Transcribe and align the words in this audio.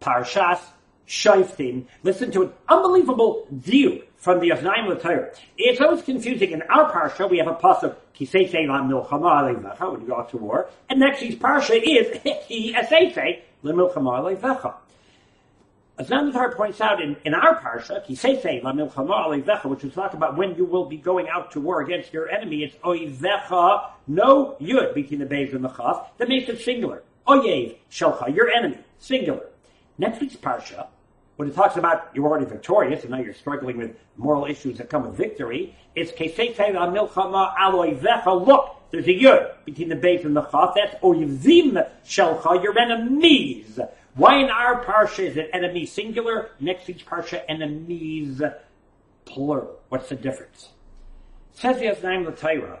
Parshas 0.00 0.60
Shoftim. 1.06 1.86
Listen 2.02 2.30
to 2.32 2.42
an 2.42 2.52
unbelievable 2.68 3.46
view 3.50 4.02
from 4.16 4.40
the 4.40 4.50
Oznaim 4.50 4.88
L'Torah. 4.88 5.34
It's 5.56 5.80
always 5.80 6.02
confusing. 6.02 6.50
In 6.50 6.62
our 6.62 6.92
parsha, 6.92 7.30
we 7.30 7.38
have 7.38 7.46
a 7.46 7.54
pasuk 7.54 7.96
Kisei 8.18 8.52
Milchama 8.52 9.90
when 9.92 10.00
you 10.00 10.06
go 10.06 10.16
out 10.16 10.28
to 10.30 10.36
war, 10.36 10.68
and 10.90 11.00
next 11.00 11.20
week's 11.22 11.36
parsha 11.36 11.80
is 11.82 12.20
Ki 12.46 12.74
Esei 12.76 13.42
Lemilchama 13.64 14.36
Alevecha. 14.36 14.74
As 15.98 16.08
Nandar 16.10 16.54
points 16.54 16.80
out 16.80 17.02
in, 17.02 17.16
in 17.24 17.34
our 17.34 17.60
parsha, 17.60 18.06
Kisei 18.06 18.62
Lam 18.62 18.76
Milchama 18.76 19.26
Alevecha, 19.26 19.64
which 19.64 19.84
is 19.84 19.94
talk 19.94 20.14
about 20.14 20.36
when 20.36 20.54
you 20.56 20.64
will 20.64 20.86
be 20.86 20.96
going 20.96 21.28
out 21.28 21.52
to 21.52 21.60
war 21.60 21.80
against 21.80 22.12
your 22.12 22.28
enemy, 22.28 22.64
it's 22.64 22.76
Oivecha, 22.84 23.90
no 24.06 24.56
yud 24.60 24.94
between 24.94 25.20
the 25.20 25.26
bays 25.26 25.54
and 25.54 25.64
the 25.64 25.68
chaf, 25.68 26.10
that 26.18 26.28
makes 26.28 26.48
it 26.48 26.60
singular. 26.60 27.02
Oyev 27.26 27.76
Shelcha, 27.90 28.34
your 28.34 28.48
enemy, 28.48 28.78
singular. 28.98 29.46
Next 29.98 30.20
week's 30.20 30.36
parsha, 30.36 30.86
when 31.36 31.48
it 31.48 31.54
talks 31.54 31.76
about 31.76 32.10
you're 32.14 32.26
already 32.26 32.46
victorious 32.46 33.02
and 33.02 33.10
now 33.10 33.18
you're 33.18 33.34
struggling 33.34 33.76
with 33.76 33.96
moral 34.16 34.46
issues 34.46 34.78
that 34.78 34.88
come 34.88 35.06
with 35.06 35.16
victory, 35.16 35.76
it's 35.94 36.12
milchama 36.12 37.56
aloivecha. 37.56 38.46
Look, 38.46 38.76
there's 38.90 39.06
a 39.06 39.14
yud 39.14 39.64
between 39.64 39.88
the 39.88 39.96
base 39.96 40.24
and 40.24 40.36
the 40.36 40.42
chaf. 40.42 40.74
That's 40.74 40.94
oyvim 41.02 41.88
shelcha, 42.04 42.62
your 42.62 42.78
enemies. 42.78 43.78
Why 44.14 44.38
in 44.38 44.50
our 44.50 44.84
parsha 44.84 45.24
is 45.24 45.36
it 45.36 45.50
enemy 45.52 45.84
singular? 45.86 46.50
Next 46.60 46.86
week's 46.86 47.02
parsha, 47.02 47.42
enemies 47.48 48.40
plural. 49.24 49.80
What's 49.88 50.08
the 50.08 50.16
difference? 50.16 50.70
It 51.54 51.60
says 51.60 51.78
the 51.78 51.86
Oznaim 51.86 52.26
L'Torah, 52.26 52.78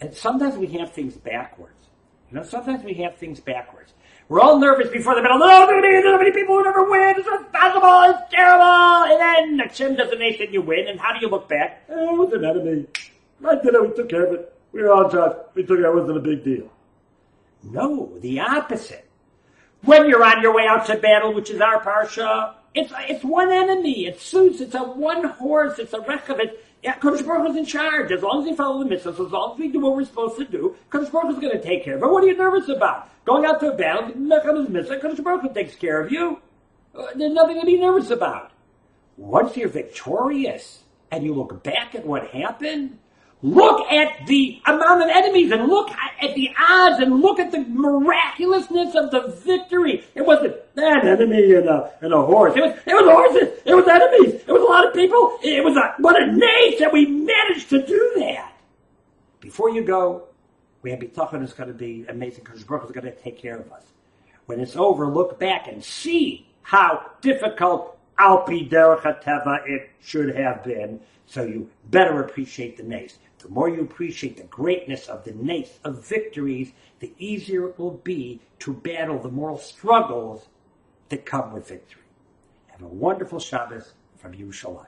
and 0.00 0.14
sometimes 0.14 0.56
we 0.56 0.66
have 0.78 0.92
things 0.92 1.14
backwards. 1.16 1.88
You 2.32 2.38
know, 2.38 2.44
sometimes 2.44 2.82
we 2.82 2.94
have 2.94 3.16
things 3.16 3.40
backwards. 3.40 3.92
We're 4.30 4.40
all 4.40 4.58
nervous 4.58 4.88
before 4.88 5.14
the 5.14 5.20
battle. 5.20 5.38
Oh, 5.42 5.66
there's 5.66 5.82
going 5.82 5.82
to 5.82 6.00
be 6.00 6.02
so 6.02 6.16
many 6.16 6.30
people 6.32 6.56
who 6.56 6.64
never 6.64 6.90
win. 6.90 7.14
It's 7.18 7.28
impossible. 7.28 8.16
It's 8.16 8.32
terrible. 8.32 8.64
And 8.64 9.58
then 9.58 9.68
Hashem 9.68 9.96
does 9.96 10.08
the 10.08 10.16
nation, 10.16 10.46
you 10.50 10.62
win. 10.62 10.88
And 10.88 10.98
how 10.98 11.12
do 11.12 11.20
you 11.20 11.28
look 11.28 11.46
back? 11.46 11.84
Oh, 11.90 12.14
it 12.14 12.30
was 12.30 12.32
an 12.32 12.46
enemy. 12.46 12.86
I 13.46 13.56
did 13.56 13.74
it. 13.74 13.82
We 13.82 13.94
took 13.94 14.08
care 14.08 14.24
of 14.24 14.32
it. 14.32 14.56
We 14.72 14.80
were 14.80 14.94
on 14.94 15.10
top. 15.10 15.52
We 15.54 15.62
took 15.62 15.78
it. 15.78 15.84
It 15.84 15.94
wasn't 15.94 16.16
a 16.16 16.20
big 16.20 16.42
deal. 16.42 16.72
No, 17.64 18.16
the 18.20 18.40
opposite. 18.40 19.06
When 19.84 20.08
you're 20.08 20.22
on 20.22 20.42
your 20.42 20.54
way 20.54 20.66
out 20.66 20.86
to 20.86 20.96
battle, 20.96 21.34
which 21.34 21.50
is 21.50 21.60
our 21.60 21.82
parsha, 21.82 22.54
it's 22.74 22.92
it's 23.08 23.24
one 23.24 23.52
enemy. 23.52 24.06
It's 24.06 24.24
sus. 24.24 24.60
It's 24.60 24.74
a 24.74 24.82
one 24.82 25.24
horse. 25.24 25.78
It's 25.78 25.92
a 25.92 25.98
rechav. 25.98 26.38
Yeah, 26.82 26.94
Kodesh 26.98 27.24
Baruch 27.24 27.50
is 27.50 27.56
in 27.56 27.64
charge. 27.64 28.10
As 28.10 28.22
long 28.22 28.42
as 28.42 28.50
we 28.50 28.56
follow 28.56 28.82
the 28.82 28.90
mitzvahs, 28.90 29.24
as 29.24 29.32
long 29.32 29.54
as 29.54 29.58
we 29.58 29.68
do 29.68 29.80
what 29.80 29.94
we're 29.94 30.04
supposed 30.04 30.36
to 30.38 30.44
do, 30.44 30.76
Kodesh 30.90 31.12
Baruch 31.12 31.34
is 31.34 31.38
going 31.38 31.52
to 31.52 31.62
take 31.62 31.84
care 31.84 31.96
of 31.96 32.02
it. 32.02 32.06
What 32.06 32.24
are 32.24 32.26
you 32.26 32.36
nervous 32.36 32.68
about? 32.68 33.08
Going 33.24 33.44
out 33.44 33.60
to 33.60 33.72
a 33.72 33.76
battle, 33.76 34.08
Mechan's 34.16 34.68
mitzvah, 34.68 34.98
Kodesh 34.98 35.22
Baruch 35.22 35.54
takes 35.54 35.76
care 35.76 36.00
of 36.00 36.10
you. 36.10 36.40
Uh, 36.94 37.06
there's 37.14 37.32
nothing 37.32 37.60
to 37.60 37.66
be 37.66 37.78
nervous 37.78 38.10
about. 38.10 38.50
Once 39.16 39.56
you're 39.56 39.68
victorious 39.68 40.82
and 41.12 41.24
you 41.24 41.34
look 41.34 41.62
back 41.62 41.94
at 41.94 42.04
what 42.04 42.28
happened, 42.28 42.98
Look 43.42 43.90
at 43.90 44.28
the 44.28 44.62
amount 44.64 45.02
of 45.02 45.08
enemies 45.08 45.50
and 45.50 45.66
look 45.66 45.90
at 46.22 46.34
the 46.34 46.50
odds 46.58 47.00
and 47.00 47.20
look 47.20 47.38
at 47.40 47.50
the 47.50 47.60
miraculousness 47.60 48.94
of 48.94 49.10
the 49.10 49.28
victory. 49.44 50.04
It 50.14 50.22
wasn't 50.24 50.56
an 50.76 51.06
enemy 51.06 51.54
and 51.54 51.68
a, 51.68 51.92
and 52.00 52.12
a 52.12 52.22
horse. 52.22 52.54
It 52.56 52.60
was, 52.60 52.78
it 52.86 52.94
was 52.94 53.10
horses. 53.10 53.60
It 53.64 53.74
was 53.74 53.88
enemies. 53.88 54.42
It 54.46 54.52
was 54.52 54.62
a 54.62 54.64
lot 54.64 54.86
of 54.86 54.94
people. 54.94 55.38
It 55.42 55.64
was 55.64 55.76
a, 55.76 55.94
what 55.98 56.20
a 56.20 56.32
nation 56.32 56.88
we 56.92 57.06
managed 57.06 57.70
to 57.70 57.84
do 57.84 58.12
that. 58.18 58.52
Before 59.40 59.70
you 59.70 59.82
go, 59.82 60.28
we 60.82 60.90
have 60.90 61.00
bitachon 61.00 61.42
is 61.42 61.52
going 61.52 61.68
to 61.68 61.74
be 61.74 62.04
amazing 62.08 62.44
because 62.44 62.62
Baruch 62.62 62.84
is 62.84 62.92
going 62.92 63.04
to 63.04 63.14
take 63.14 63.38
care 63.38 63.58
of 63.58 63.72
us. 63.72 63.84
When 64.46 64.60
it's 64.60 64.76
over, 64.76 65.06
look 65.06 65.38
back 65.38 65.68
and 65.68 65.82
see 65.82 66.48
how 66.62 67.10
difficult 67.20 67.98
Alpi 68.22 68.70
Derech 68.70 69.66
it 69.66 69.90
should 70.00 70.36
have 70.36 70.62
been 70.62 71.00
so 71.26 71.42
you 71.42 71.68
better 71.90 72.20
appreciate 72.20 72.76
the 72.76 72.84
nace. 72.84 73.18
The 73.38 73.48
more 73.48 73.68
you 73.68 73.80
appreciate 73.80 74.36
the 74.36 74.44
greatness 74.44 75.08
of 75.08 75.24
the 75.24 75.32
nace 75.32 75.80
of 75.82 76.06
victories, 76.06 76.70
the 77.00 77.12
easier 77.18 77.70
it 77.70 77.80
will 77.80 78.00
be 78.04 78.40
to 78.60 78.74
battle 78.74 79.18
the 79.18 79.28
moral 79.28 79.58
struggles 79.58 80.46
that 81.08 81.26
come 81.26 81.52
with 81.52 81.66
victory. 81.66 82.02
Have 82.68 82.82
a 82.82 82.86
wonderful 82.86 83.40
Shabbos 83.40 83.94
from 84.18 84.34
Yerushalayim. 84.34 84.86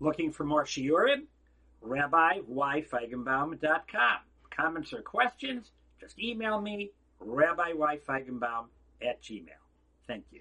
Looking 0.00 0.30
for 0.30 0.44
more 0.44 0.64
shiurim? 0.64 1.22
RabbiYFeigenbaum.com. 1.82 4.18
Comments 4.50 4.92
or 4.92 5.00
questions? 5.00 5.70
Just 5.98 6.18
email 6.18 6.60
me, 6.60 6.90
RabbiYFeigenbaum 7.24 8.66
at 9.00 9.22
gmail. 9.22 9.56
Thank 10.06 10.26
you. 10.32 10.40